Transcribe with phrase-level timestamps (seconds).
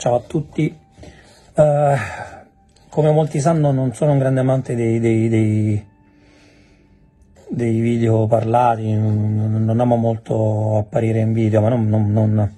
[0.00, 0.74] Ciao a tutti.
[1.56, 1.94] Uh,
[2.88, 5.86] come molti sanno non sono un grande amante dei, dei, dei,
[7.50, 12.56] dei video parlati, non, non, amo molto apparire in video, ma non, non, non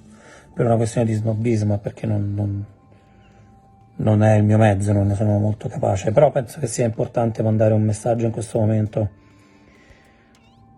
[0.53, 2.65] per una questione di snobismo, perché non,
[4.23, 7.73] è il mio mezzo, non ne sono molto capace, però penso che sia importante mandare
[7.73, 9.09] un messaggio in questo momento.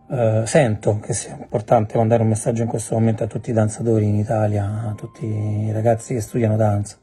[0.08, 4.06] Uh, sento che sia importante mandare un messaggio in questo momento a tutti i danzatori
[4.06, 6.98] in Italia, a tutti i ragazzi che studiano danza.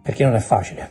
[0.00, 0.88] Perché non è facile,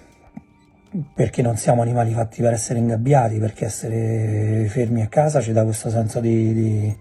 [1.16, 5.64] perché non siamo animali fatti per essere ingabbiati, perché essere fermi a casa ci dà
[5.64, 6.98] questo senso di, di,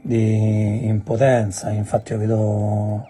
[0.00, 3.08] di impotenza, infatti io vedo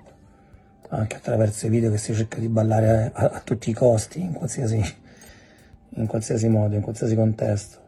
[0.88, 4.32] anche attraverso i video che si cerca di ballare a, a tutti i costi, in
[4.32, 4.82] qualsiasi,
[5.90, 7.82] in qualsiasi modo, in qualsiasi contesto.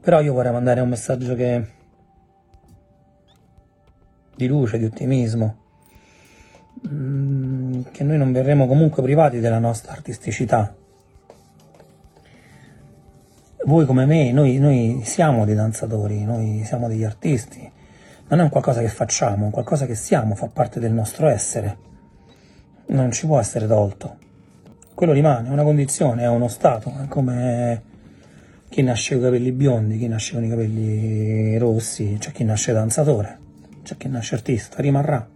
[0.00, 1.66] Però io vorrei mandare un messaggio che,
[4.34, 5.60] di luce, di ottimismo,
[6.88, 10.74] Mm, che noi non verremo comunque privati della nostra artisticità.
[13.66, 17.70] Voi come me, noi, noi siamo dei danzatori, noi siamo degli artisti.
[18.28, 21.28] Non è un qualcosa che facciamo, è un qualcosa che siamo, fa parte del nostro
[21.28, 21.76] essere.
[22.86, 24.16] Non ci può essere tolto.
[24.94, 27.82] Quello rimane, è una condizione, è uno stato, è come
[28.70, 32.72] chi nasce con i capelli biondi, chi nasce con i capelli rossi, c'è chi nasce
[32.72, 33.38] danzatore,
[33.82, 35.28] c'è chi nasce artista, rimarrà.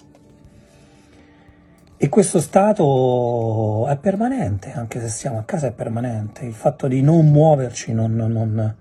[1.96, 6.44] E questo stato è permanente, anche se siamo a casa è permanente.
[6.44, 8.76] Il fatto di non muoverci non, non, non,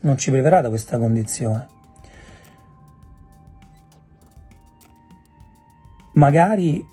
[0.00, 1.68] non ci priverà da questa condizione.
[6.14, 6.84] Magari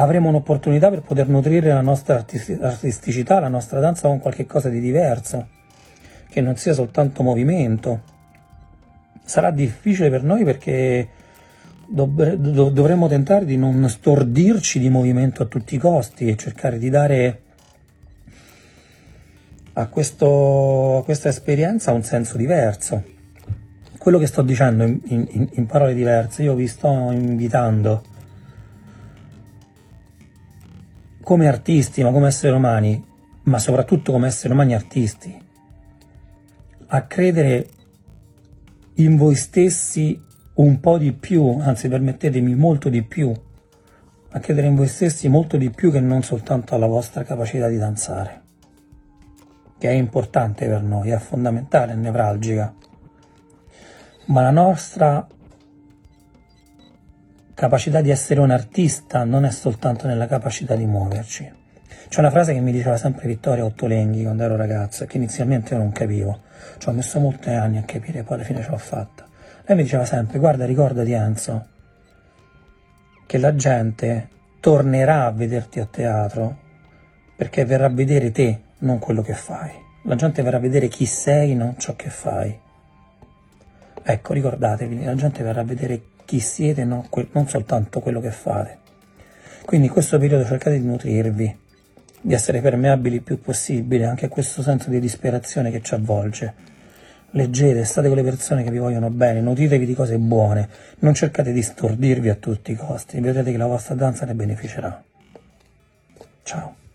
[0.00, 5.48] avremo un'opportunità per poter nutrire la nostra artisticità, la nostra danza con qualcosa di diverso,
[6.28, 8.16] che non sia soltanto movimento.
[9.24, 11.08] Sarà difficile per noi perché
[11.88, 17.40] dovremmo tentare di non stordirci di movimento a tutti i costi e cercare di dare
[19.72, 23.16] a, questo, a questa esperienza un senso diverso.
[23.98, 28.16] Quello che sto dicendo in, in, in parole diverse, io vi sto invitando
[31.28, 33.04] come artisti, ma come esseri umani,
[33.42, 35.38] ma soprattutto come esseri umani artisti,
[36.86, 37.68] a credere
[38.94, 40.18] in voi stessi
[40.54, 43.30] un po' di più, anzi permettetemi molto di più,
[44.30, 47.76] a credere in voi stessi molto di più che non soltanto alla vostra capacità di
[47.76, 48.42] danzare,
[49.76, 52.74] che è importante per noi, è fondamentale, è nevralgica,
[54.28, 55.26] ma la nostra
[57.58, 61.52] capacità di essere un artista non è soltanto nella capacità di muoverci.
[62.08, 65.74] C'è una frase che mi diceva sempre Vittoria Ottolenghi quando ero ragazzo e che inizialmente
[65.74, 66.42] io non capivo,
[66.78, 69.26] ci ho messo molti anni a capire, poi alla fine ce l'ho fatta
[69.68, 71.66] lei mi diceva sempre, guarda ricordati Enzo,
[73.26, 74.28] che la gente
[74.60, 76.56] tornerà a vederti a teatro
[77.36, 79.70] perché verrà a vedere te, non quello che fai.
[80.04, 82.58] La gente verrà a vedere chi sei, non ciò che fai.
[84.02, 88.76] Ecco, ricordatevi, la gente verrà a vedere chi siete, non, non soltanto quello che fate.
[89.64, 91.58] Quindi in questo periodo cercate di nutrirvi,
[92.20, 96.76] di essere permeabili il più possibile anche a questo senso di disperazione che ci avvolge
[97.30, 100.68] leggete, state con le persone che vi vogliono bene, nutritevi di cose buone,
[100.98, 105.02] non cercate di stordirvi a tutti i costi, vedrete che la vostra danza ne beneficerà.
[106.42, 106.87] Ciao.